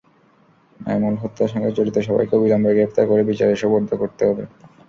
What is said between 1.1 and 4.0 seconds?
হত্যার সঙ্গে জড়িত সবাইকে অবিলম্বে গ্রেপ্তার করে বিচারে সোপর্দ